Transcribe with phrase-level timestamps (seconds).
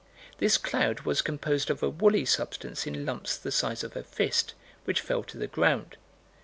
[0.39, 4.55] This cloud was composed of a woolly substance in lumps the size of a fist,
[4.85, 5.95] which fell to the ground.